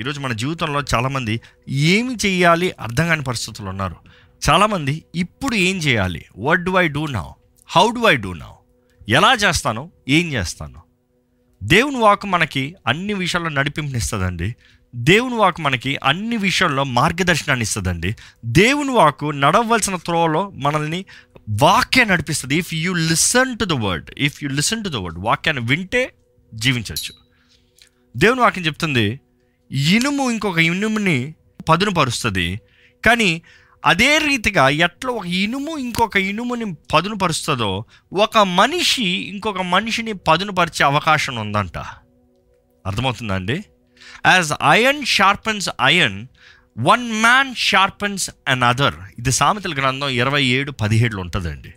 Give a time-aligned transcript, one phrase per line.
[0.00, 3.96] ఈరోజు మన జీవితంలో చాలామంది ఏమి చేయాలి అర్థం కాని పరిస్థితులు ఉన్నారు.
[4.50, 6.24] చాలామంది ఇప్పుడు ఏం చేయాలి?
[6.36, 7.28] What do I do now
[7.66, 8.52] how do I do now
[9.08, 9.92] ఎలా చేస్తాను?
[10.08, 10.82] ఏం చేస్తాను?
[11.62, 14.56] దేవుని వాక్ మనకి అన్ని విషయాల్లో నడిపింపునిస్తుందండి.
[14.94, 18.16] దేవుని వాక్ మనకి అన్ని విషయాల్లో మార్గదర్శనాన్ని ఇస్తుందండి.
[18.44, 21.04] దేవుని వాకు నడవలసిన త్రోవలో మనల్ని
[21.50, 22.56] వాక్య నడిపిస్తుంది.
[22.56, 26.14] If you listen to the word if you listen to the word వాక్యాన్ని వింటే
[26.54, 27.12] జీవించవచ్చు.
[28.16, 29.20] దేవుని వాక్యం చెప్తుంది
[29.72, 31.34] ఇనుము ఇంకొక ఇనుముని
[31.68, 32.60] పదును పరుస్తుంది
[33.06, 33.42] కానీ
[33.84, 41.36] అదే రీతిగా ఎట్లా ఒక ఇనుము ఇంకొక ఇనుముని పదును పరుస్తుందో ఒక మనిషి ఇంకొక మనిషిని పదునుపరిచే అవకాశం
[41.36, 41.78] ఉందంట.
[42.86, 43.64] అర్థమవుతుందా అండి?
[44.26, 46.26] As iron sharpens iron
[46.78, 48.30] one man sharpens
[48.62, 51.74] another ఇది సామెతల గ్రంథం ఇరవై ఏడు పదిహేడులో ఉంటుందండి.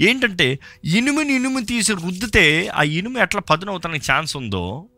[0.00, 4.88] ఏంటంటే ఇనుముని ఇనుము తీసి రుద్దితే ఆ ఇనుము ఎట్లా పదునవుతానికి ఛాన్స్ ఉందో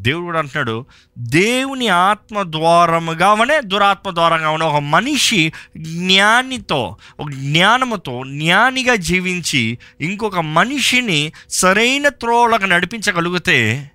[0.00, 0.86] దేవుడు కూడా అంటున్నాడు
[1.18, 12.08] దేవుని ఆత్మ ద్వారముగానే దురాత్మ ద్వారంగానే ఒక మనిషి జ్ఞానితో ఒక జ్ఞానముతో జ్ఞానిగా జీవించి ఇంకొక మనిషిని సరైన
[12.08, 13.90] త్రోవలకు నడిపించగలిగితే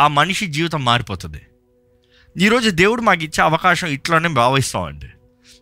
[0.00, 1.42] ఆ మనిషి జీవితం మారిపోతుంది.
[2.38, 5.06] ఈరోజు దేవుడు మాకు ఇచ్చే అవకాశం ఇట్లానే భావిస్తామండి.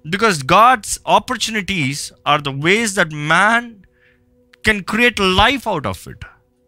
[0.06, 3.74] Because God's opportunities are the ways that man
[4.64, 6.24] can create life out of it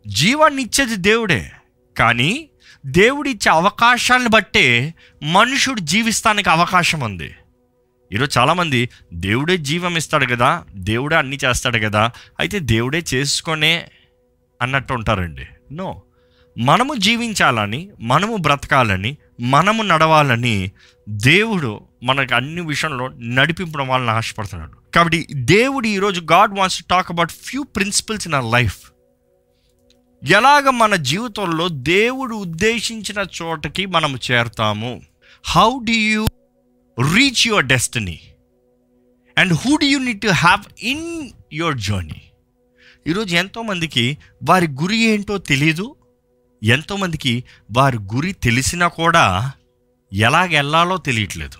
[0.07, 1.53] జీవాన్ని ఇచ్చేది దేవుడే.
[1.99, 2.49] కానీ
[2.87, 7.35] దేవుడిచ్చే అవకాశాన్ని అవకాశాలను బట్టే మనుషుడు జీవిస్తానికి అవకాశం ఉంది.
[8.13, 12.11] ఈరోజు చాలామంది దేవుడే జీవం ఇస్తాడు కదా దేవుడే అన్నీ చేస్తాడు కదా
[12.41, 13.89] అయితే దేవుడే చేసుకొనే
[14.63, 15.47] అన్నట్టు ఉంటారండి.
[15.73, 16.03] నో.
[16.59, 20.71] మనము జీవించాలని మనము బ్రతకాలని మనము నడవాలని
[21.09, 24.73] దేవుడు మనకు అన్ని విషయంలో నడిపింపడం వాళ్ళని ఆశపడుతున్నాడు.
[24.95, 28.92] కాబట్టి దేవుడు ఈరోజు God wants to talk about few principles in our life
[30.25, 35.03] ఎలాగ మన జీవితంలో దేవుడు ఉద్దేశించిన చోటకి మనం చేరతాము?
[35.45, 36.27] How do you
[37.15, 38.21] reach your destiny
[39.39, 42.23] and who do you need to have in your journey
[43.07, 45.97] ఈరోజు ఎంతోమందికి వారి గురి ఏంటో తెలీదు.
[46.63, 47.45] ఎంతోమందికి
[47.77, 49.53] వారి గురి తెలిసినా కూడా
[50.13, 51.59] ఎలాగ వెళ్ళాలో తెలియట్లేదు.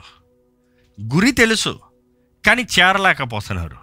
[1.15, 1.81] గురి తెలుసు
[2.47, 3.77] కానీ చేరలేకపోతున్నారు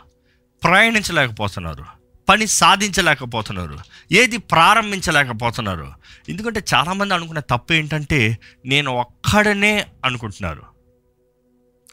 [0.64, 1.99] ప్రయాణించలేకపోతున్నారు.
[2.30, 3.78] పని సాధించలేకపోతున్నారు.
[4.12, 5.92] ఏది ప్రారంభించలేకపోతున్నారు.
[6.30, 10.64] ఎందుకంటే చాలామంది అనుకున్న తప్పు ఏంటంటే నేను ఒక్కడనే అనుకుంటున్నారు.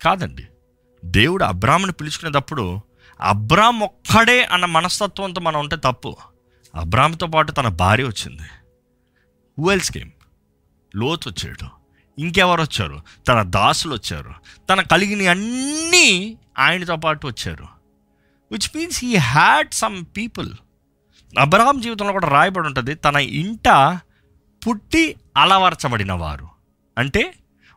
[0.05, 0.47] కాదండి.
[1.05, 2.81] దేవుడు అబ్రాహ్మను పిలుచుకునేటప్పుడు
[3.21, 6.17] అబ్రామ్ ఒక్కడే అన్న మనస్తత్వంతో మనం ఉంటే తప్పు.
[6.75, 8.43] అబ్రామ్తో పాటు తన భార్య వచ్చింది.
[9.59, 10.11] హూఎల్స్ గేమ్
[10.97, 11.67] లోతు వచ్చాడు.
[12.21, 13.01] ఇంకెవరు వచ్చారు?
[13.29, 14.35] తన దాసులు వచ్చారు.
[14.71, 17.76] తన కలిగిన అన్నీ ఆయనతో పాటు వచ్చారు.
[18.53, 20.53] Which means he had some people
[21.39, 23.99] Abraham జీవితంలో కూడా రాయబడి ఉంటుంది తన ఇంట
[24.67, 26.49] పుట్టి అలవర్చబడిన వారు.
[26.99, 27.35] అంటే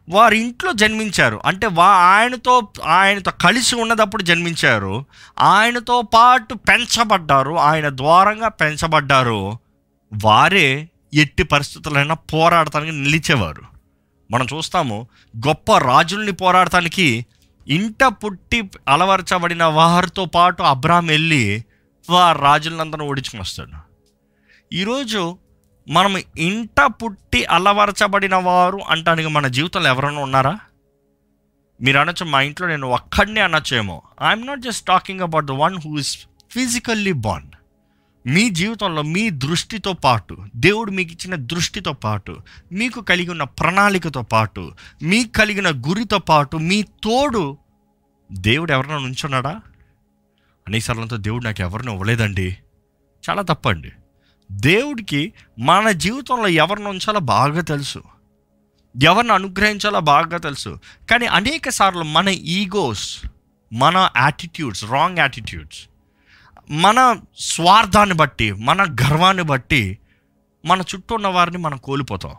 [0.09, 1.41] వారి ఇంట్లో జన్మించారు.
[1.45, 5.05] అంటే వా ఆయనతో ఆయనతో కలిసి ఉన్నదప్పుడు జన్మించారు.
[5.39, 9.57] ఆయనతో పాటు పెంచబడ్డారు ఆయన ద్వారంగా పెంచబడ్డారు.
[10.25, 13.63] వారే ఎట్టి పరిస్థితులైనా పోరాడటానికి నిలిచేవారు.
[14.31, 15.07] మనం చూస్తాము
[15.47, 17.25] గొప్ప రాజుల్ని పోరాడటానికి
[17.69, 21.65] ఇంట పుట్టి అలవర్చబడిన వారితో పాటు అబ్రామ్ వెళ్ళి
[22.09, 23.71] వారు రాజులందరూ ఓడించుకుని వస్తాడు.
[24.73, 25.37] ఈరోజు
[25.89, 30.59] మనం ఇంట పుట్టి అలవరచబడిన వారు అంటానికి మన జీవితంలో ఎవరైనా ఉన్నారా?
[31.81, 34.01] మీరు అనొచ్చు మా ఇంట్లో నేను ఒక్కడినే అనొచ్చేమో.
[34.27, 36.17] I'm not just talking about the one who is
[36.51, 37.55] physically bond
[38.27, 42.37] మీ జీవితంలో మీ దృష్టితో పాటు దేవుడు మీకు ఇచ్చిన దృష్టితో పాటు
[42.71, 44.71] మీకు కలిగి ఉన్న ప్రణాళికతో పాటు
[45.03, 47.57] మీకు కలిగిన గురితో పాటు మీ తోడు
[48.31, 49.61] దేవుడు ఎవరైనా ఉంచున్నాడా
[50.67, 52.57] అనేసార్లంతో దేవుడు నాకు ఎవరిని ఇవ్వలేదండి.
[53.29, 53.91] చాలా తప్పండి.
[54.51, 58.03] దేవుడికి మన జీవితంలో ఎవరిని ఉంచాలో బాగా తెలుసు.
[59.03, 60.79] ఎవరిని అనుగ్రహించాలో బాగా తెలుసు.
[61.09, 63.25] కానీ అనేక సార్లు మన ఈగోస్
[63.73, 65.88] మన యాటిట్యూడ్స్ రాంగ్ యాటిట్యూడ్స్
[66.71, 69.97] మన స్వార్థాన్ని బట్టి మన గర్వాన్ని బట్టి
[70.65, 72.31] మన చుట్టూ ఉన్న వారిని మనం కోల్పోతాం.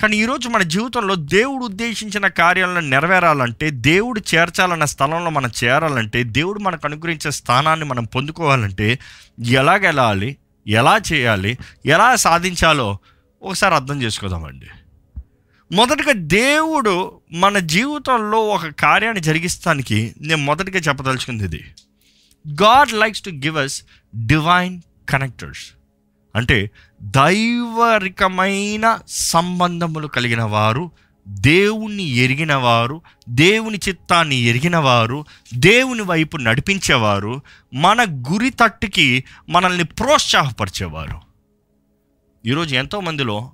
[0.00, 6.82] కానీ ఈరోజు మన జీవితంలో దేవుడు ఉద్దేశించిన కార్యాలను నెరవేరాలంటే దేవుడు చేర్చాలన్న స్థలంలో మనం చేరాలంటే దేవుడు మనకు
[6.84, 8.98] అనుగ్రహించే స్థానాన్ని మనం పొందుకోవాలంటే
[9.46, 10.36] ఎలాగెలాలి
[10.66, 12.98] ఎలా చేయాలి ఎలా సాధించాలో
[13.42, 14.66] ఒకసారి అర్థం చేసుకుందామండి.
[15.74, 21.64] మొదటగా దేవుడు మన జీవితంలో ఒక కార్యాన్ని జరిగిస్తానికి నేను మొదటిగా చెప్పదలుచుకుంది ఇది.
[22.48, 23.82] God likes to give us
[24.26, 25.72] divine connectors
[26.36, 26.70] అంటే
[27.02, 30.90] దైవరికమైన సంబంధములు కలిగిన వారు
[31.28, 35.24] దేవుణ్ణి ఎరిగిన వారు దేవుని చిత్తాన్ని ఎరిగిన వారు
[35.54, 37.40] దేవుని వైపు నడిపించేవారు
[37.74, 41.20] మన గురి తట్టుకి మనల్ని ప్రోత్సాహపరిచేవారు.
[42.46, 43.50] ఈరోజు ఎంతోమందిలో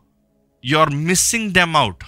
[0.65, 2.05] you are missing them out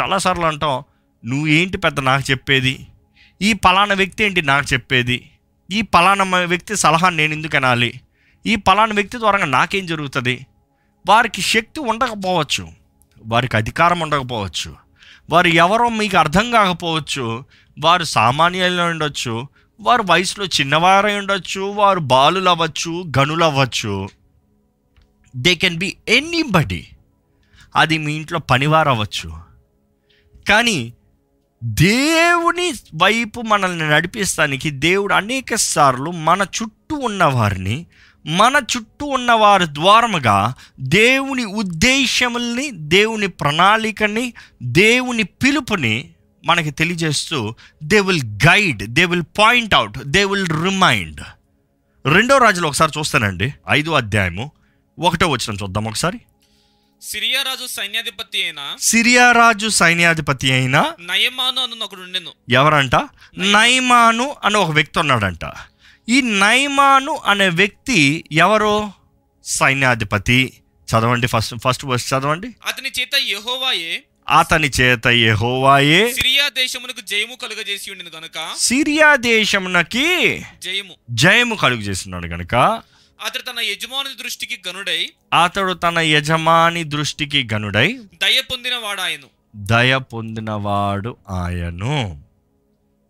[0.00, 0.84] చాలాసార్లు అంటాం
[1.24, 2.86] నువ్వు ఏంటి పెద్ద నాకు చెప్పేది?
[3.42, 5.30] ఈ పలానా వ్యక్తి ఏంటి నాకు చెప్పేది?
[5.72, 8.00] ఈ పలానా వ్యక్తి సలహా నేను ఎందుకు అనాలి?
[8.46, 10.46] ఈ పలానా వ్యక్తి ద్వారా నాకేం జరుగుతుంది?
[11.06, 12.64] వారికి శక్తి ఉండకపోవచ్చు
[13.26, 14.76] వారికి అధికారం ఉండకపోవచ్చు
[15.30, 17.44] వారు ఎవరో మీకు అర్థం కాకపోవచ్చు
[17.78, 19.48] వారు సామాన్యులు ఉండొచ్చు
[19.80, 24.08] వారు వయసులో చిన్నవారై ఉండొచ్చు వారు బాలులు అవ్వచ్చు గనులు అవ్వచ్చు
[25.36, 26.86] they can be anybody
[27.76, 29.28] అది మీ ఇంట్లో పనివారు అవ్వచ్చు
[30.48, 30.92] కానీ
[31.64, 37.86] దేవుని వైపు మనల్ని నడిపిస్తానికి దేవుడు అనేక సార్లు మన చుట్టూ ఉన్నవారిని
[38.26, 46.10] మన చుట్టూ ఉన్నవారి ద్వారముగా దేవుని ఉద్దేశముల్ని దేవుని ప్రణాళికని దేవుని పిలుపుని
[46.44, 51.20] మనకి తెలియజేస్తూ they will guide they will point out they will remind.
[52.06, 54.52] రెండో రాజులో ఒకసారి చూస్తానండి ఐదో అధ్యాయము
[54.98, 56.20] ఒకటో వచ్చిన చూద్దాం ఒకసారి.
[57.02, 62.32] సిరియా రాజు సైన్యాధిపతి అయిన సిరియా రాజు సైన్యాధిపతి అయిన నయమాను అను ఒకడు ఉండెను.
[62.50, 62.94] ఎవరంట?
[63.38, 65.52] నైమాను అని ఒక వ్యక్తి ఉన్నాడంట.
[66.08, 68.92] ఈ నైమాను అనే వ్యక్తి ఎవరు?
[69.44, 70.52] సైన్యాధిపతి.
[70.90, 72.54] చదవండి ఫస్ట్ ఫస్ట్ వర్స్ చదవండి.
[72.66, 74.02] అతని చేత యెహోవాయే
[74.38, 80.94] అతని చేత యెహోవాయే సిరియా దేశమునకు జయము కలుగజేసి ఉండిన గనుక సిరియా దేశమునకి జయము.
[81.10, 82.82] జయము కలుగు చేస్తున్నాడు గనుక
[83.24, 91.16] అతడు తన యజమాని దృష్టికి గనుడై అతడు తన యజమాని దృష్టికి గనుడై దయ పొందిన వాడాయను దయ పొందినవాడు
[91.30, 92.22] ఆయను.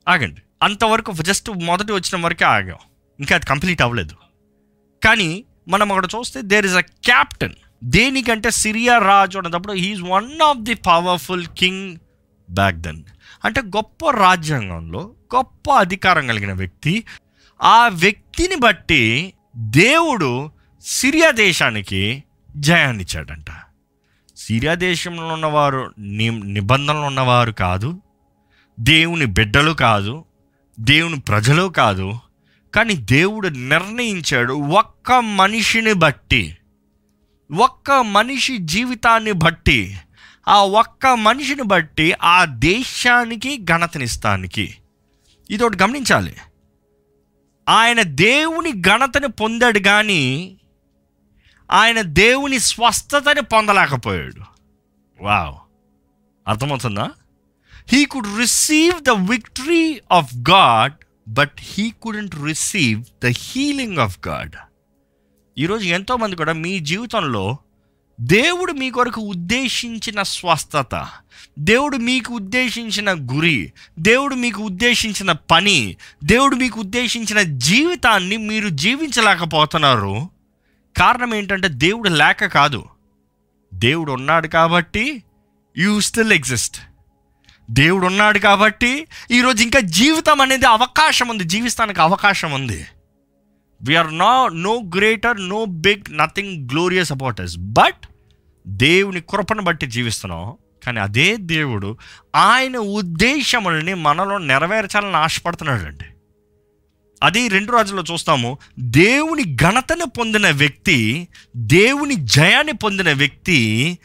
[0.08, 0.42] ఆగండి.
[0.62, 2.78] అంతవరకు జస్ట్ మొదటి వచ్చిన వరకే ఆగాం.
[3.20, 4.14] ఇంకా అది కంప్లీట్ అవ్వలేదు.
[5.04, 7.54] కానీ మనం అక్కడ చూస్తే దేర్ ఇస్ అ క్యాప్టెన్
[7.84, 11.98] దేనికంటే సిరియా రాజు అన్నప్పుడు he's one of the powerful king
[12.50, 13.04] back then
[13.44, 17.04] అంటే గొప్ప రాజ్యాంగంలో గొప్ప అధికారం కలిగిన వ్యక్తి
[17.62, 20.50] ఆ వ్యక్తిని బట్టి దేవుడు
[20.80, 22.24] సిరియా దేశానికి
[22.56, 23.46] జయాన్నిచ్చాడంట.
[24.36, 28.00] సిరియా దేశంలో ఉన్నవారు ని నిబంధనలు ఉన్నవారు కాదు.
[28.80, 30.24] దేవుని బిడ్డలు కాదు.
[30.80, 32.18] దేవుని ప్రజలు కాదు.
[32.74, 36.56] కానీ దేవుడు నిర్ణయించాడు ఒక్క మనిషిని బట్టి
[37.52, 39.98] ఒక్క మనిషి జీవితాన్ని బట్టి
[40.48, 44.74] ఆ ఒక్క మనిషిని బట్టి ఆ దేశానికి ఘనతనిస్తానికి.
[45.50, 46.36] ఇది ఒకటి గమనించాలి.
[47.70, 50.56] ఆయన దేవుని ఘనతని పొందాడు కానీ
[51.70, 54.40] ఆయన దేవుని స్వస్థతని పొందలేకపోయాడు.
[55.20, 55.54] వావ్.
[56.48, 57.10] అర్థమవుతుందా?
[57.92, 60.92] He could receive the victory of God
[61.28, 64.54] but he couldn't receive the healing of God
[65.58, 67.58] ఈరోజు ఎంతోమంది కూడా మీ జీవితంలో
[68.20, 71.08] దేవుడు మీ కొరకు ఉద్దేశించిన స్వస్థత
[71.58, 80.28] దేవుడు మీకు ఉద్దేశించిన గురి దేవుడు మీకు ఉద్దేశించిన పని దేవుడు మీకు ఉద్దేశించిన జీవితాన్ని మీరు జీవించలేకపోతున్నారు.
[80.96, 82.84] కారణం ఏంటంటే దేవుడు లేక కాదు.
[83.74, 85.22] దేవుడు ఉన్నాడు కాబట్టి
[85.78, 86.80] యూ స్టిల్ ఎగ్జిస్ట్
[87.70, 92.86] దేవుడు ఉన్నాడు కాబట్టి ఈరోజు ఇంకా జీవితం అనేది అవకాశం ఉంది జీవిస్తానికి అవకాశం ఉంది.
[93.82, 98.06] We're no no greater no big nothing glorious about us but
[98.66, 100.56] దేవుని కృపను బట్టి జీవిస్తున్నాం.
[100.86, 101.96] కానీ అదే దేవుడు
[102.34, 106.04] ఆయన ఉద్దేశములని మనలో నెరవేర్చాలని ఆశపడుతున్నాడు అండి
[107.22, 108.58] అది రెండు రోజుల్లో చూస్తాము.
[108.78, 113.98] దేవుని ఘనతను పొందిన వ్యక్తి దేవుని జయాన్ని పొందిన వ్యక్తి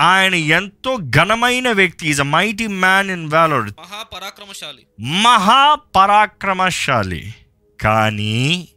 [0.00, 2.08] ఆయన ఎంతో ఘనమైన వ్యక్తి.
[2.08, 4.86] Is a mighty man in valour మహాపరాక్రమశాలి.
[5.22, 7.34] మహాపరాక్రమశాలి.
[7.80, 8.68] కానీ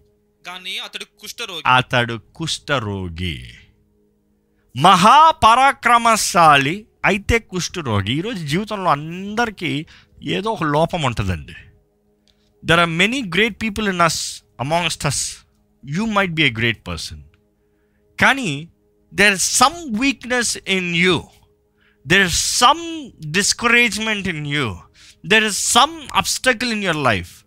[0.48, 1.64] కానీ అతడు కుష్ఠరోగి.
[1.78, 3.36] అతడు కుష్ఠరోగి.
[4.76, 6.74] మహాపరాక్రమశాలి
[7.06, 8.14] అయితే కుష్ఠరోగి.
[8.20, 9.86] ఈరోజు జీవితంలో అందరికీ
[10.36, 11.56] ఏదో ఒక లోపం ఉంటుందండి.
[12.64, 15.24] There are many great people in us amongst us
[15.84, 17.24] you might be a great person
[18.20, 18.52] కానీ
[19.14, 21.16] there some weakness in you
[22.06, 22.84] there some
[23.40, 24.68] discouragement in you
[25.26, 27.43] there is some obstacle in your life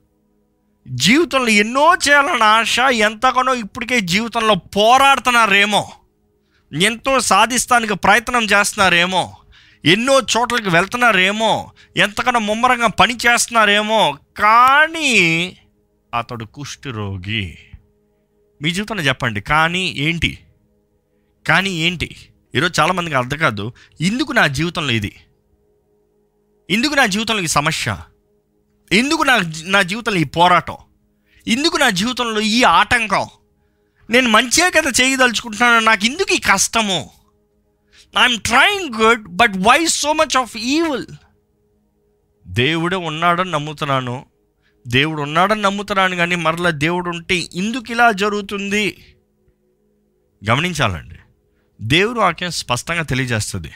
[0.95, 5.93] జీవితంలో ఎన్నో చేయాలన్న ఆశ ఎంతగానో ఇప్పటికే జీవితంలో పోరాడుతున్నారేమో
[6.73, 9.37] ఎంతో సాధిస్తానికి ప్రయత్నం చేస్తున్నారేమో
[9.85, 15.13] ఎన్నో చోట్లకి వెళ్తున్నారేమో ఎంతకన్నా ముమ్మరంగా పని చేస్తున్నారేమో కానీ
[16.15, 17.59] అతడు కుష్ఠరోగి
[18.63, 20.39] మీ జీవితంలో చెప్పండి కానీ ఏంటి?
[21.47, 22.17] కానీ ఏంటి?
[22.55, 25.17] ఈరోజు చాలామందికి అర్థం కాదు ఇందుకు నా జీవితంలో ఇది?
[26.71, 27.99] ఇందుకు నా జీవితంలో ఈ సమస్య?
[28.93, 30.77] ఎందుకు నా నా జీవితంలో ఈ పోరాటం?
[31.47, 33.27] ఎందుకు నా జీవితంలో ఈ ఆటంకం?
[34.11, 37.11] నేను మంచిగా కదా చేయదలుచుకుంటున్నాను నాకు ఎందుకు ఈ కష్టము?
[38.19, 41.07] I'm trying good but why so much of evil
[42.47, 44.27] దేవుడు ఉన్నాడని నమ్ముతున్నాను.
[44.87, 49.15] దేవుడు ఉన్నాడని నమ్ముతున్నాను కానీ మరలా దేవుడు ఉంటే ఎందుకు ఇలా జరుగుతుంది?
[50.51, 51.17] గమనించాలండి.
[51.81, 53.73] దేవుడు వాక్యం స్పష్టంగా తెలియజేస్తుంది.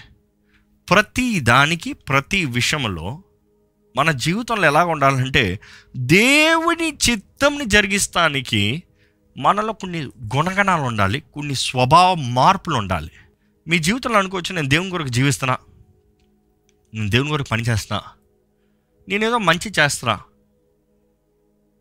[0.90, 3.23] ప్రతి దానికి ప్రతి విషయంలో
[3.97, 5.61] మన జీవితంలో ఎలా ఉండాలంటే
[5.97, 8.82] దేవుని చిత్తంని జరిగిస్తానికి
[9.37, 10.02] మనలో కొన్ని
[10.37, 13.11] గుణగణాలు ఉండాలి కొన్ని స్వభావ మార్పులు ఉండాలి.
[13.68, 15.56] మీ జీవితంలో అనుకోవచ్చు నేను దేవుని కొరకు జీవిస్తున్నా
[16.94, 18.02] నేను దేవుని కొరకు పనిచేస్తున్నా
[19.09, 20.20] నేనేదో మంచి చేస్తున్నా.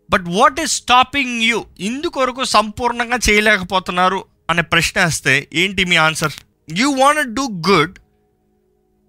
[0.09, 6.31] But what is stopping you ఇందుకొరకు సంపూర్ణంగా చేయలేకపోతున్నారు అనే ప్రశ్న వేస్తే ఏంటి మీ answer?
[6.69, 7.99] You want do good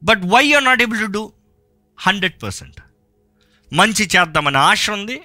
[0.02, 1.32] but why are not able to do
[1.98, 2.80] hundred percent
[3.72, 5.20] మంచి చేద్దామనే ఆశ ఉంది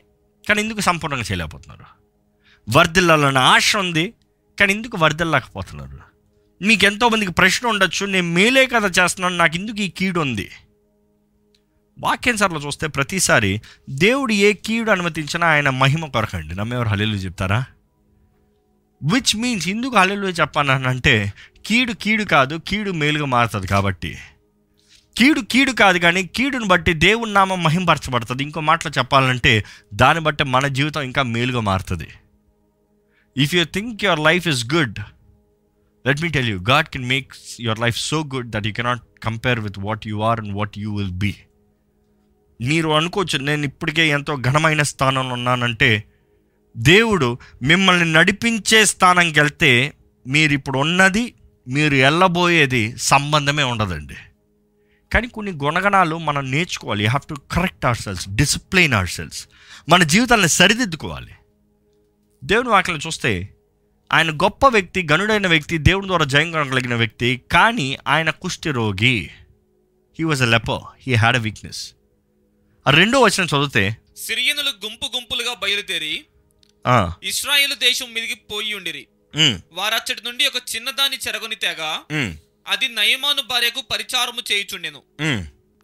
[0.50, 1.86] కానీ ఎందుకు సంపూర్ణంగా చేయలేకపోతున్నారు?
[2.78, 4.14] వర్ధిల్లాలనే ఆశ ఉంది
[4.60, 6.00] కానీ ఎందుకు వర్ధిల్లలేకపోతున్నారు?
[6.62, 10.50] మీకు ఎంతోమందికి ప్రశ్న ఉండొచ్చు నేను మేలే కదా చేస్తున్నాను నాకు ఎందుకు ఈ కీడు ఉంది?
[12.00, 16.56] వాక్యాన్సార్లో చూస్తే ప్రతిసారి దేవుడు ఏ కీడు అనుమతించినా ఆయన మహిమ కొరకండి.
[16.56, 17.66] నమ్మేవారు హలీలు చెప్తారా?
[19.04, 21.34] విచ్ మీన్స్ ఎందుకు హలీలు చెప్పానంటే
[21.66, 24.18] కీడు కీడు కాదు కీడు మేలుగా మారుతుంది కాబట్టి.
[25.18, 28.44] కీడు కీడు కాదు కానీ కీడుని బట్టి దేవుని నామం మహింపరచబడుతుంది.
[28.44, 32.08] ఇంకో మాటలో చెప్పాలంటే దాన్ని బట్టి మన జీవితం ఇంకా మేలుగా మారుతుంది.
[33.38, 35.00] If you think your life is good
[36.08, 39.60] let me tell you God can make your life so good that you cannot compare
[39.60, 41.36] with what you are and what you will be
[42.62, 46.04] మీరు అనుకోవచ్చు నేను ఇప్పటికే ఎంతో ఘనమైన స్థానంలో ఉన్నానంటే
[46.78, 49.94] దేవుడు మిమ్మల్ని నడిపించే స్థానంకి వెళ్తే
[50.28, 51.34] మీరు ఇప్పుడు ఉన్నది
[51.68, 54.16] మీరు వెళ్ళబోయేది సంబంధమే ఉండదండి.
[55.14, 57.04] కానీ కొన్ని గుణగణాలు మనం నేర్చుకోవాలి.
[57.04, 59.42] You have to correct ourselves discipline ourselves
[59.90, 61.34] మన జీవితాన్ని సరిదిద్దుకోవాలి.
[62.44, 63.32] దేవుని వాక్యం చూస్తే
[64.14, 69.18] ఆయన గొప్ప వ్యక్తి గనుడైన వ్యక్తి దేవుని ద్వారా జయం కొనగలిగిన వ్యక్తి కానీ ఆయన కుష్టి రోగి.
[70.20, 71.82] He was a leper he had a weakness
[72.86, 73.86] ఆ రెండో వచనం చదివితే
[74.16, 76.14] సిరియనులు గుంపు గుంపులుగా బయలుదేరి
[77.24, 79.08] ఇస్రాయేలు దేశం మీదికి పోయి ఉండిరి
[79.72, 81.90] వారచ్చటి నుండి ఒక చిన్నదాన్ని చెరగొని తెగా
[82.68, 85.04] అది నయమాను భార్యకు పరిచారము చేయుచుండెను.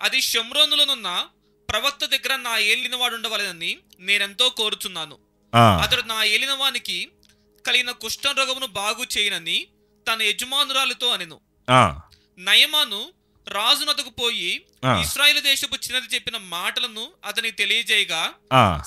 [0.02, 1.28] అది షమ్రోనులనున్న
[1.70, 5.18] ప్రవక్త దగ్గర నా ఏలినవాడు ఉండవలెనని నేనెంతో కోరుచున్నాను.
[5.84, 7.10] అతడు నా ఏలినవానికి
[7.68, 9.68] కలిగిన కుష్ఠం రోగమును బాగు చేయనని
[10.08, 11.40] తన యజమానురాలితో అనెను.
[12.38, 13.14] నయమాను
[13.48, 14.66] రాజునతకు పోయి.
[15.02, 18.34] ఇస్రాయేల్ దేశపు చిన్నది చెప్పిన మాటలను అతనికి తెలియజేయగా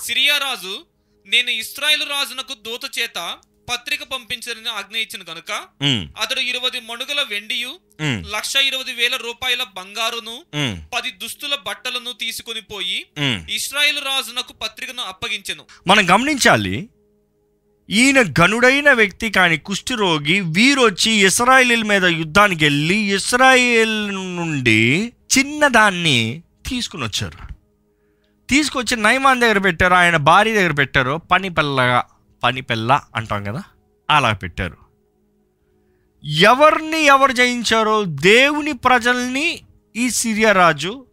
[0.03, 0.85] సిరియా రాజు
[1.25, 3.37] నేను ఇస్రాయేల్ రాజునకు దూత చేత
[3.69, 5.21] పత్రిక పంపించని ఆజ్ఞ ఇచ్చిన
[5.81, 7.71] ఉమ్, అతడు ఇరవై మణుగల వెండియు
[8.27, 10.35] లక్ష ఇరవై వేల రూపాయల బంగారును
[10.95, 12.99] పది దుస్తుల బట్టలను తీసుకొని పోయి.
[13.49, 15.63] ఇస్రాయేల్ రాజునకు పత్రికను అప్పగించెను.
[15.87, 16.75] మనం గమనించాలి
[17.89, 23.97] ఈయన గనుడైన వ్యక్తి కానీ కుష్ఠరోగి వీరొచ్చి ఇస్రాయేల్ మీద యుద్ధానికి వెళ్ళి ఇస్రాయేల్
[24.35, 24.79] నుండి
[25.35, 26.17] చిన్నదాన్ని
[26.67, 27.39] తీసుకుని వచ్చారు.
[28.49, 31.99] తీసుకొచ్చి నైమాన్ దగ్గర పెట్టారు ఆయన భార్య దగ్గర పెట్టారు పని పిల్లగా
[32.45, 33.63] పని పిల్ల అంటాం కదా
[34.09, 34.77] అలా పెట్టారు.
[36.23, 39.61] ఎవరిని ఎవరు జయించారో దేవుని ప్రజల్ని
[39.95, 41.05] ఈ సిరియా రాజు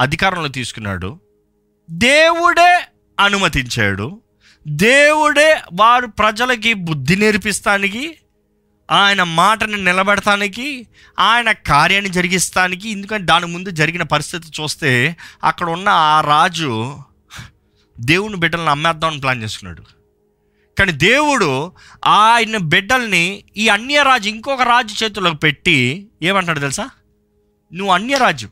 [0.00, 1.20] అధికారంలో తీసుకున్నాడు.
[1.90, 2.80] దేవుడే
[3.20, 4.20] అనుమతించాడు.
[4.68, 8.18] దేవుడే వారు ప్రజలకి బుద్ధి నేర్పిస్తానికి
[8.90, 10.86] ఆయన మాటని నిలబెడటానికి
[11.18, 16.98] ఆయన కార్యాన్ని జరిగిస్తానికి ఎందుకంటే దాని ముందు జరిగిన పరిస్థితి చూస్తే అక్కడ ఉన్న ఆ రాజు
[18.00, 19.93] దేవుని బిడ్డలను అమ్మేద్దామని ప్లాన్ చేసుకున్నాడు.
[20.78, 21.72] కానీ దేవుడు
[22.06, 26.90] ఆయన బిడ్డల్ని ఈ అన్యరాజు ఇంకొక రాజు చేతులకు పెట్టి ఏమంటాడు తెలుసా?
[27.72, 28.48] నువ్వు అన్యరాజు.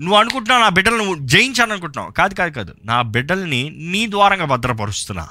[0.00, 1.26] నువ్వు అనుకుంటున్నావు నా బిడ్డలను జయించాలనుకుంటున్నావు.
[1.26, 2.74] జయించాను అనుకుంటున్నావు కాదు కాదు కాదు.
[2.84, 5.28] నా బిడ్డల్ని నీ ద్వారంగా భద్రపరుస్తున్నా.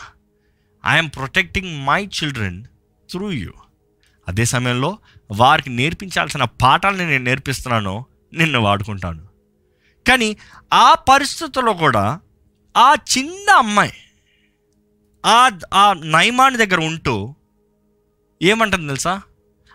[0.87, 2.63] I'm protecting my children
[3.09, 3.51] through you
[4.27, 4.97] అదే సమయంలో
[5.31, 9.27] వారికి నేర్పించాల్సిన పాఠాలని నేను నేర్పిస్తున్నాను నిన్ను వాడుకుంటాను.
[10.07, 10.37] కానీ
[10.73, 12.19] ఆ పరిస్థితుల్లో కూడా
[12.77, 13.93] ఆ చిన్న అమ్మాయి
[15.25, 17.35] ఆ ఆ నయమాని దగ్గర ఉంటూ
[18.41, 19.21] ఏమంటుంది తెలుసా?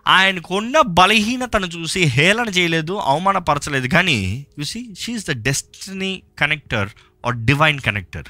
[0.06, 3.88] ఆయనకున్న బలహీనతను చూసి హేళన చేయలేదు అవమానపరచలేదు.
[3.88, 6.88] కానీ చూసి she's the destiny connector
[7.26, 8.24] or divine connector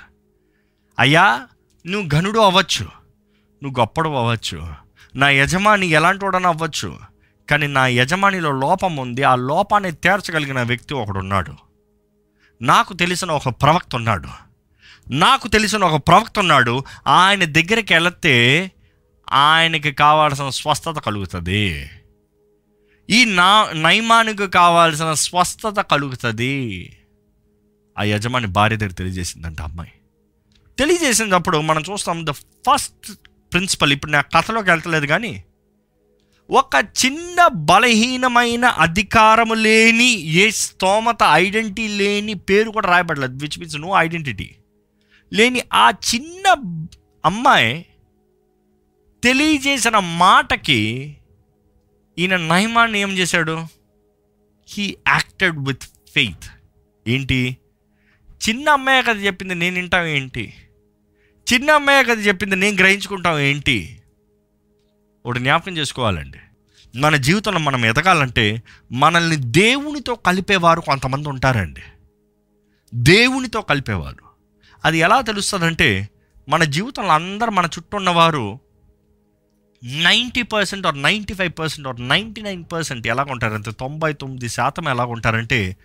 [0.99, 1.47] అయ్యా
[1.87, 2.85] నువ్వు ఘనుడు అవ్వచ్చు.
[3.63, 4.75] నువ్వు గొప్పడు అవ్వచ్చు.
[5.15, 6.99] నా యజమాని ఎలాంటి వాడని అవ్వచ్చు.
[7.51, 9.23] కానీ నా యజమానిలో లోపం ఉంది.
[9.23, 11.53] ఆ లోపాన్ని తీర్చగలిగిన వ్యక్తి ఒకడున్నాడు.
[12.63, 14.52] నాకు తెలిసిన ఒక ప్రవక్త ఉన్నాడు.
[15.11, 16.85] నాకు తెలిసిన ఒక ప్రవక్త ఉన్నాడు.
[17.07, 18.71] ఆయన దగ్గరికి వెళితే
[19.29, 21.91] ఆయనకి కావాల్సిన స్వస్థత కలుగుతుంది.
[23.11, 26.97] ఈ నా నైమానికి కావాల్సిన స్వస్థత కలుగుతుంది.
[27.99, 29.93] ఆ యజమాని భార్య దగ్గర తెలియజేసిందంట అమ్మాయి.
[30.79, 33.13] తెలియజేసినప్పుడు మనం చూస్తాం ద ఫస్ట్
[33.53, 35.45] ప్రిన్సిపల్ ఇప్పుడు నా కథలోకి వెళ్తలేదు కానీ
[36.51, 43.93] ఒక చిన్న బలహీనమైన అధికారము లేని ఏ స్తోమత ఐడెంటిటీ లేని పేరు కూడా రాయబడలేదు విచ్ మీన్స్ నో
[43.97, 44.57] ఐడెంటిటీ
[45.33, 46.55] లేని ఆ చిన్న
[47.25, 47.87] అమ్మాయి
[49.25, 51.17] తెలియజేసిన మాటకి
[52.19, 53.67] ఈయన నయమాన్ని ఏం చేశాడు?
[54.69, 56.51] హీ యాక్టెడ్ విత్ ఫెయిత్
[57.09, 57.57] ఏంటి?
[58.49, 60.55] చిన్న అమ్మాయి కథ చెప్పింది నేను వింటాం ఏంటి?
[61.53, 64.03] చిన్న అమ్మాయి కథ చెప్పింది నేను గ్రహించుకుంటాం ఏంటి?
[65.27, 66.39] ఒకటి జ్ఞాపకం చేసుకోవాలండి.
[66.97, 68.63] మన జీవితంలో మనం ఎదగాలంటే
[68.93, 71.83] మనల్ని దేవునితో కలిపేవారు కొంతమంది ఉంటారండి.
[72.95, 74.32] దేవునితో కలిపేవారు.
[74.85, 76.09] అది ఎలా తెలుస్తుందంటే
[76.49, 78.59] మన జీవితంలో అందరు మన చుట్టూ ఉన్నవారు
[79.85, 84.89] ninety percent or ninety five percent or ninety nine percent ఎలా ఉంటారంటే తొంభై తొమ్మిది శాతం
[84.89, 85.77] ఎలా ఉంటారంటే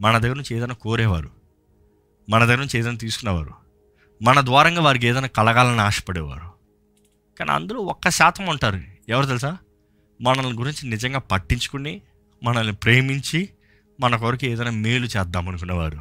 [0.00, 1.30] మన దగ్గర నుంచి ఏదైనా కోరేవారు.
[2.30, 3.54] మన దగ్గర నుంచి ఏదైనా తీసుకునేవారు.
[4.22, 6.52] మన ద్వారంగా వారికి ఏదైనా కలగాలని ఆశపడేవారు.
[7.38, 8.80] కానీ అందులో ఒక్క శాతం ఉంటారు.
[9.08, 9.58] ఎవరు తెలుసా?
[10.20, 12.00] మనల్ని గురించి నిజంగా పట్టించుకుని
[12.42, 13.48] మనల్ని ప్రేమించి
[14.00, 15.98] మన కొరకు ఏదైనా మేలు చేద్దాం అనుకునేవారు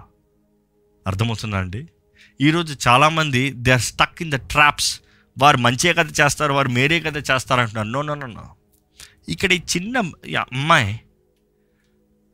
[1.08, 1.88] అర్థమవుతుందా అండి?
[2.42, 5.02] ఈరోజు చాలామంది they are stuck in the traps.
[5.42, 7.88] వారు మంచి కథ చేస్తారు వారు మేరే కథ చేస్తారు అంటున్నారు.
[7.88, 8.56] No no no no.
[9.30, 9.98] ఇక్కడ ఈ చిన్న
[10.38, 11.02] అమ్మాయి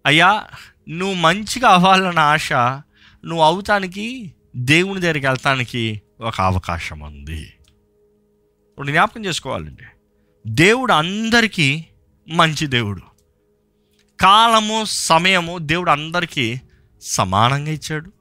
[0.05, 0.48] అయ్యా
[0.89, 2.53] నువ్వు మంచిగా అవ్వాలన్న ఆశ
[3.25, 7.41] నువ్వు అవుతానికి దేవుని దగ్గరికి వెళ్తానికి ఒక అవకాశం ఉంది.
[8.70, 9.84] ఇప్పుడు జ్ఞాపకం చేసుకోవాలండి.
[10.48, 11.86] దేవుడు అందరికీ
[12.29, 13.01] మంచి దేవుడు.
[14.20, 16.62] కాలము సమయము దేవుడు అందరికీ
[17.01, 18.21] సమానంగా ఇచ్చాడు.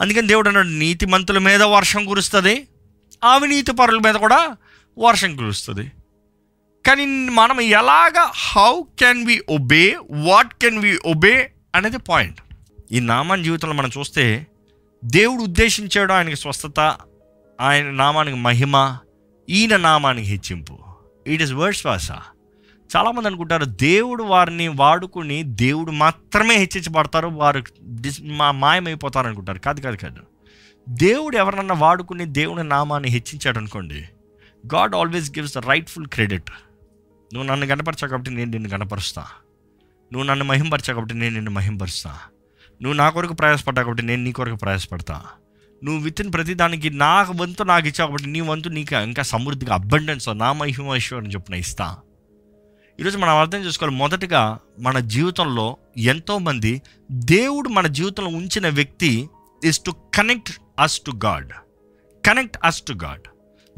[0.00, 2.68] అందుకని దేవుడు అన్నాడు నీతిమంతుల మీద వర్షం కురుస్తుంది
[3.24, 4.56] అవినీతి పరుల మీద కూడా
[4.98, 5.92] వర్షం కురుస్తుంది.
[6.86, 12.40] కానీ మనం ఎలాగ how can we obey what can we obey అనేది పాయింట్
[12.92, 14.46] ఈ నామాన్ జీవితంలో మనం చూస్తే
[15.04, 16.96] దేవుడు ఉద్దేశించాడు ఆయనకి స్వస్థత
[17.60, 18.98] ఆయన నామానికి మహిమ
[19.48, 20.78] ఈయన నామానికి హెచ్చింపు.
[21.26, 22.22] ఇట్ ఇస్ వర్డ్స్ వాసా.
[22.96, 27.62] చాలామంది అనుకుంటారు దేవుడు వారిని వాడుకుని దేవుడు మాత్రమే హెచ్చించబడతారు వారు
[28.00, 29.58] డిస్ మా మాయమైపోతారు అనుకుంటారు.
[29.58, 30.20] కాదు కాదు కాదు.
[30.88, 34.04] దేవుడు ఎవరన్నా వాడుకుని దేవుని నామాన్ని హెచ్చించాడు అనుకోండి
[34.74, 36.50] God always gives the rightful credit.
[37.34, 39.26] నువ్వు నన్ను కనపరచావు కాబట్టి నేను నిన్ను కనపరుస్తా
[40.12, 42.18] నువ్వు నన్ను మహింపరిచావు కాబట్టి నేను నిన్ను మహింపరుస్తా.
[42.82, 45.22] నువ్వు నా కొరకు ప్రయాసపడ్డా కాబట్టి నేను నీ కొరకు ప్రయాసపడతా.
[45.84, 50.52] నువ్వు విత్తిన ప్రతిదానికి నా వంతు నాకు ఇచ్చావు కాబట్టి నీ వంతు నీకు ఇంకా సమృద్ధిగా అబండెన్స్ నా
[50.52, 51.96] మహిమ ఐశ్వర్యం చొప్పున ఇస్తా.
[53.02, 53.98] ఈరోజు మనం అర్థం చేసుకోవాలి.
[53.98, 59.28] మొదటగా మన జీవితంలో ఎంతోమంది దేవుడు మన జీవితంలో ఉంచిన వ్యక్తి
[59.64, 61.48] is to connect us to God
[62.26, 63.20] connect us to God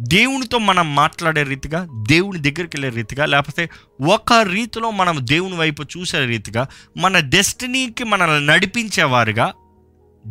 [0.01, 3.71] దేవునితో మనం మాట్లాడే రీతిగా దేవుని దగ్గరికి వెళ్ళే రీతిగా లేకపోతే
[4.03, 9.53] ఒక రీతిలో మనం దేవుని వైపు చూసే రీతిగా మన డెస్టినీకి మనల్ని నడిపించేవారుగా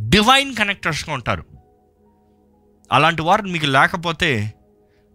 [0.10, 1.46] డివైన్ కనెక్టర్స్గా ఉంటారు.
[2.92, 4.54] అలాంటి వారు మీకు లేకపోతే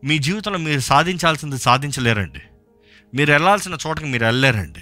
[0.05, 2.41] మీ జీవితంలో మీరు సాధించాల్సింది సాధించలేరండి.
[3.15, 4.81] మీరు వెళ్ళాల్సిన చోటకి మీరు వెళ్ళారండి.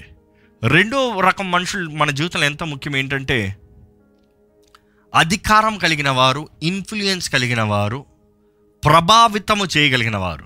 [0.68, 3.56] రెండో రకం మనుషులు మన జీవితంలో ఎంత ముఖ్యం ఏంటంటే
[5.14, 8.06] అధికారం కలిగిన వారు ఇన్ఫ్లుయెన్స్ కలిగిన వారు
[8.84, 10.44] ప్రభావితము చేయగలిగిన వారు.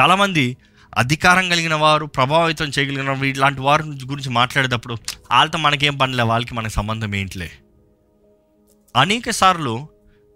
[0.00, 0.56] చాలామంది
[0.96, 4.94] అధికారం కలిగిన వారు ప్రభావితం చేయగలిగిన వారు ఇలాంటి వారి గురించి మాట్లాడేటప్పుడు
[5.32, 7.50] వాళ్ళతో మనకేం పనిలే వాళ్ళకి మనకి సంబంధం ఏంటిలే.
[8.96, 9.88] అనేక సార్లు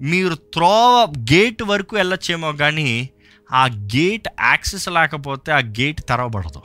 [0.02, 3.11] మీరు త్రోవ గేట్ వరకు వెళ్ళొచ్చేమో కానీ
[3.52, 6.62] ఆ గేట్ యాక్సెస్ లేకపోతే ఆ గేట్ తెరవబడదు.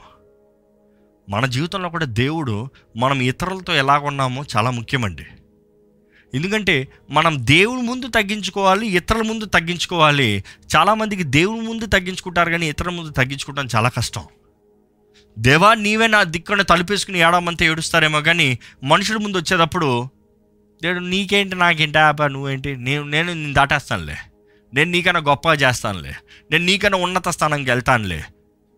[1.28, 5.26] మన జీవితంలో కూడా దేవుడు మనం ఇతరులతో ఎలా ఉన్నామో చాలా ముఖ్యమండి.
[6.34, 10.44] ఎందుకంటే మనం దేవుని ముందు తగ్గించుకోవాలి ఇతరుల ముందు తగ్గించుకోవాలి.
[10.76, 14.22] చాలామందికి దేవుని ముందు తగ్గించుకుంటారు కానీ ఇతరుల ముందు తగ్గించుకోవడం చాలా కష్టం.
[15.38, 20.08] దేవా నీవే నా దిక్కున తలుపేసుకుని ఏడమంతా ఏడుస్తారేమో కానీ మనుషుల ముందు వచ్చేటప్పుడు
[20.82, 24.16] దేవుడు నీకేంటి నాకేంటి ఆపా నువ్వేంటి నేను నేను నేను దాటేస్తానులే.
[24.74, 26.14] నేను నీకన్నా గొప్పగా చేస్తానులే.
[26.50, 28.16] నేను నీకన్నా ఉన్నత స్థానంకి వెళ్తానులే.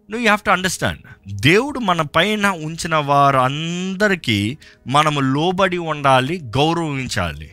[0.08, 1.02] నువ్వు యూ హ్యావ్ టు అండర్స్టాండ్
[1.42, 7.50] దేవుడు మన పైన ఉంచిన వారు అందరికీ మనము లోబడి ఉండాలి గౌరవించాలి.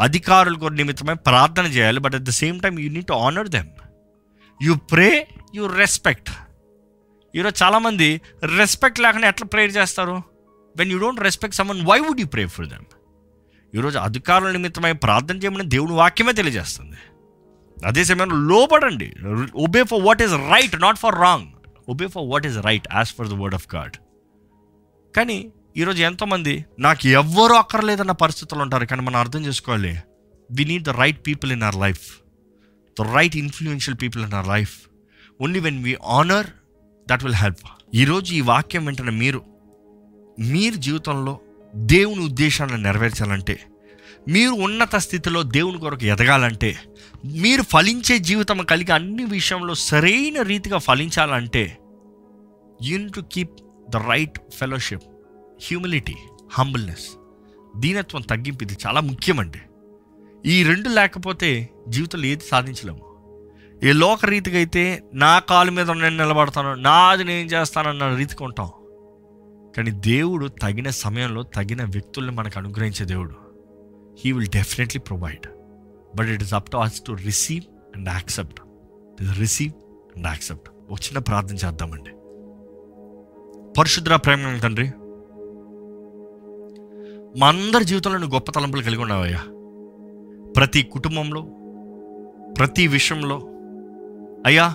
[0.00, 3.70] అధికారుల కొర నిమిత్తమై ప్రార్థన చేయాలి but at the same time you need to honour them
[4.62, 6.30] you pray you respect
[7.36, 8.20] ఈరోజు చాలామంది
[8.56, 10.22] రెస్పెక్ట్ లేకుండా ఎట్లా ప్రేయర్ చేస్తారు?
[10.76, 12.84] When you don't respect someone why would you pray for them
[13.74, 16.98] ఈరోజు అధికారుల నిమిత్తమై ప్రార్థన చేయమని దేవుని వాక్యమే తెలియజేస్తుంది.
[17.82, 19.14] అదే సమయంలో లోబడండి
[19.54, 21.48] obey for what is right not for wrong
[21.88, 23.96] obey for what is right as for the word of God
[25.14, 29.98] కానీ ఈరోజు ఎంతోమంది నాకు ఎవ్వరూ అక్కర్లేదన్న పరిస్థితులు ఉంటారు కానీ మనం అర్థం చేసుకోవాలి.
[30.50, 32.22] We need the right people in our life
[32.96, 34.74] the right influential people in our life
[35.40, 36.46] only when we honour
[37.06, 37.62] that will help
[37.94, 39.44] ఈరోజు ఈ వాక్యం వెంటనే మీరు
[40.38, 41.40] మీరు జీవితంలో
[41.74, 43.60] దేవుని ఉద్దేశాలను నెరవేర్చాలంటే
[44.28, 46.78] మీరు ఉన్నత స్థితిలో దేవుని కొరకు ఎదగాలంటే
[47.24, 51.78] మీరు ఫలించే జీవితం కలిగి అన్ని విషయంలో సరైన రీతిగా ఫలించాలంటే
[52.82, 53.50] you need to keep
[53.90, 55.02] the right fellowship
[55.62, 56.14] humility
[56.52, 57.06] humbleness
[57.76, 59.58] దీనత్వం తగ్గింపు ఇది చాలా ముఖ్యమండి.
[60.46, 63.00] ఈ రెండు లేకపోతే జీవితంలో ఏది సాధించలేము.
[63.82, 68.70] ఏ లోక రీతిగా అయితే నా కాలు మీద నేను నిలబడతాను నాది నేను చేస్తానన్న రీతికి ఉంటాం.
[69.76, 73.47] కానీ దేవుడు తగిన సమయంలో తగిన వ్యక్తుల్ని మనకు అనుగ్రహించే దేవుడు.
[74.18, 75.46] He will definitely provide
[76.16, 77.64] but it is up to us to receive
[77.96, 78.60] and accept
[79.38, 79.72] receive
[80.16, 82.10] and accept ఒక చిన్న ప్రార్థన చేద్దామండి.
[83.78, 84.90] పరిశుద్ర ప్రేమ తండ్రి
[87.38, 89.40] మా అందరి జీవితంలో నువ్వు గొప్ప తలంపులు కలిగి ఉన్నావయ్యా.
[90.56, 91.42] ప్రతి కుటుంబంలో
[92.58, 93.36] ప్రతి విషయంలో
[94.46, 94.74] అయ్యా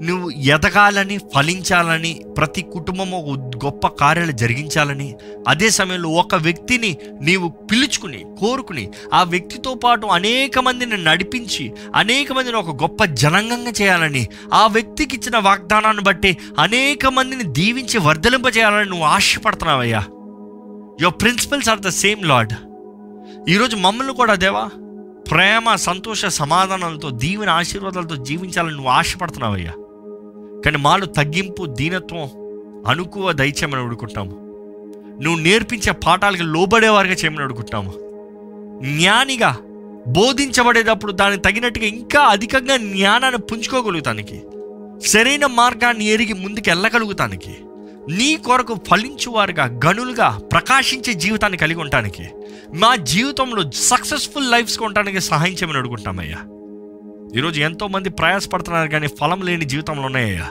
[0.00, 5.14] నువ్వు ఎదగాలని ఫలించాలని ప్రతి కుటుంబము ఒక గొప్ప కార్యాలు జరిగించాలని
[5.48, 12.56] అదే సమయంలో ఒక వ్యక్తిని నీవు పిలుచుకుని కోరుకుని ఆ వ్యక్తితో పాటు అనేక మందిని నడిపించి అనేక మందిని
[12.56, 20.00] ఒక గొప్ప జనాంగంగా చేయాలని ఆ వ్యక్తికి ఇచ్చిన వాగ్దానాన్ని బట్టి అనేక మందిని దీవించి వర్ధలింపజేయాలని నువ్వు ఆశపడుతున్నావయ్యా.
[21.00, 22.52] Your principles are the same Lord
[23.48, 24.70] ఈరోజు మమ్మల్ని కూడా దేవా
[25.30, 29.72] ప్రేమ సంతోష సమాధానాలతో దీవెన ఆశీర్వాదాలతో జీవించాలని నువ్వు ఆశపడుతున్నావయ్యా.
[30.64, 32.24] కానీ మాలో తగ్గింపు దీనత్వం
[32.86, 34.34] అనుకువ దయచేయమని అడుగుకుంటాము.
[35.22, 37.92] నువ్వు నేర్పించే పాఠాలకు లోబడేవారుగా చేయమని అడుగుకుంటాము.
[38.96, 39.56] జ్ఞానిగా
[40.08, 44.42] బోధించబడేటప్పుడు దానికి తగినట్టుగా ఇంకా అధికంగా జ్ఞానాన్ని పుంజుకోగలుగుతానికి
[45.06, 47.54] సరైన మార్గాన్ని ఎరిగి ముందుకు వెళ్ళగలుగుతానికి
[48.10, 52.24] నీ కొరకు ఫలించువారుగా గనులుగా ప్రకాశించే జీవితాన్ని కలిగి ఉండటానికి
[52.74, 56.38] మా జీవితంలో సక్సెస్ఫుల్ లైఫ్స్ ఉండటానికి సహాయం చేయమని అడుగుంటామయ్యా
[57.36, 60.46] ఈరోజు ఎంతోమంది ప్రయాసపడుతున్నారు కానీ ఫలం లేని జీవితంలో ఉన్నాయ్యా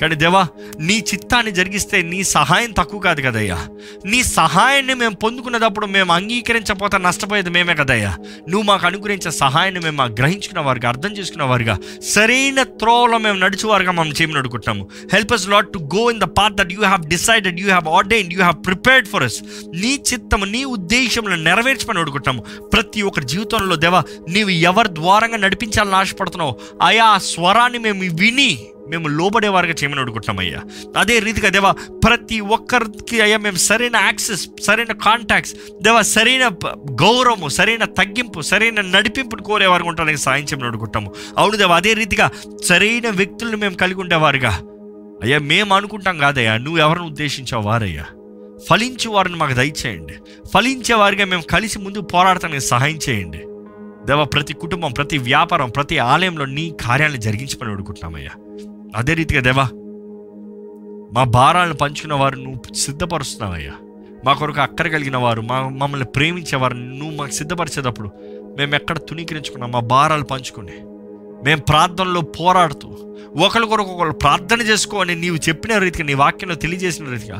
[0.00, 0.46] కానీ దేవా
[0.80, 3.66] నీ చిత్తాన్ని జరిగిస్తే నీ సహాయం తక్కువ కాదు కదయ్యా.
[4.06, 8.16] నీ సహాయాన్ని మేము పొందుకునేటప్పుడు మేము అంగీకరించకపోతే నష్టపోయేది మేమే కదయ్యా.
[8.48, 13.92] నువ్వు మాకు అనుగ్రహించే సహాయాన్ని మేము మాకు గ్రహించుకున్న వారుగా అర్థం చేసుకున్న వారుగా సరైన త్రోవలో మేము నడిచేవారుగా
[13.92, 14.88] మనం చేయమని అడుగుతున్నాము.
[15.12, 18.32] Help us lot to go in the path that you have decided you have ordain
[18.32, 19.42] you have prepared for us
[19.74, 22.44] నీ చిత్తము నీ ఉద్దేశంలో నెరవేర్చమని అడుగుతున్నాము.
[22.68, 29.72] ప్రతి ఒక్కరి జీవితంలో దేవా నీవు ఎవరి ద్వారంగా నడిపించాలని ఆశపడుతున్నావు ఆయా స్వరాన్ని మేము విని మేము లోబడేవారుగా
[29.72, 30.60] చేయమని అడుగుతున్నామయ్యా.
[30.96, 31.72] అదే రీతిగా దేవా
[32.04, 36.50] ప్రతి ఒక్కరికి అయ్యా మేము సరైన యాక్సెస్ సరైన కాంటాక్ట్స్ దేవా సరైన
[36.90, 42.30] గౌరవము సరైన తగ్గింపు సరైన నడిపింపును కోరేవారు ఉండడానికి సాయం చేయమని అడుగుతాము అవును దేవా అదే రీతిగా
[42.64, 44.60] సరైన వ్యక్తులను మేము కలిగి ఉండేవారుగా.
[45.22, 48.06] అయ్యా మేము అనుకుంటాం కాదయ్యా నువ్వు ఎవరిని ఉద్దేశించావు వారయ్యా?
[48.70, 50.14] ఫలించే వారిని మాకు దయచేయండి.
[50.54, 53.38] ఫలించే వారిగా మేము కలిసి ముందు పోరాడటానికి సహాయం చేయండి.
[54.06, 58.30] దేవా ప్రతి కుటుంబం ప్రతి వ్యాపారం ప్రతి ఆలయంలో నీ కార్యాలను జరిగించమని అడుగుతున్నామయ్యా.
[58.96, 59.66] అదే రీతిగా దేవా
[61.12, 63.74] మా భారాలను పంచుకున్న వారు నువ్వు సిద్ధపరుస్తున్నావయ్యా.
[64.24, 68.10] మా కొరకు అక్కర కలిగిన వారు మా మమ్మల్ని ప్రేమించేవారు నువ్వు మాకు సిద్ధపరిచేటప్పుడు
[68.58, 69.72] మేము ఎక్కడ తుణీకరించుకున్నాం?
[69.72, 70.78] మా భారాలు పంచుకునే
[71.44, 72.88] మేము ప్రార్థనలో పోరాడుతూ
[73.36, 77.38] ఒకరి కొరకు ఒకరు ప్రార్థన చేసుకోని నీవు చెప్పిన రీతిగా నీ వాక్యంలో తెలియజేసిన రీతిగా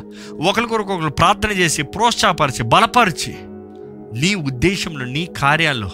[0.48, 3.32] ఒకరి కొరకు ఒకరు ప్రార్థన చేసి ప్రోత్సాహపరిచి బలపరిచి
[4.20, 5.90] నీ ఉద్దేశంలో నీ కార్యాల్లో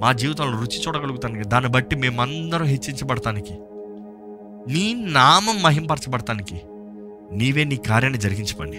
[0.00, 3.54] మా జీవితంలో రుచి చూడగలుగుతానికి దాన్ని బట్టి మేమందరం హెచ్చించబడటానికి
[4.68, 6.60] నీ నామం మహింపరచబడటానికి
[7.32, 8.76] నీవే నీ కార్యాన్ని జరిగించపండి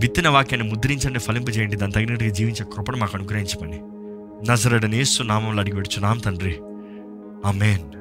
[0.00, 3.80] విత్తిన వాక్యాన్ని ముద్రించండి ఫలింపజేయండి దాని తగినట్టుగా జీవించే కృపను మాకు అనుగ్రహించమని.
[4.50, 6.58] నజరడనేస్తు నామంలో అడిగి నామ తండ్రి.
[7.46, 7.97] ఆ మేన్